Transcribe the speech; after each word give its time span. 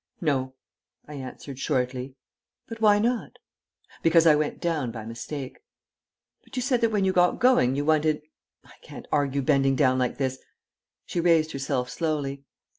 "No," 0.19 0.55
I 1.07 1.13
answered 1.13 1.59
shortly. 1.59 2.15
"But 2.67 2.81
why 2.81 2.97
not?" 2.97 3.33
"Because 4.01 4.25
I 4.25 4.33
went 4.35 4.59
down 4.59 4.89
by 4.89 5.05
mistake." 5.05 5.59
"But 6.43 6.55
you 6.55 6.63
said 6.63 6.81
that 6.81 6.89
when 6.89 7.05
you 7.05 7.13
got 7.13 7.39
going, 7.39 7.75
you 7.75 7.85
wanted 7.85 8.23
I 8.63 8.71
can't 8.81 9.07
argue 9.11 9.43
bending 9.43 9.75
down 9.75 9.99
like 9.99 10.17
this." 10.17 10.39
She 11.05 11.19
raised 11.19 11.51
herself 11.51 11.91
slowly. 11.91 12.43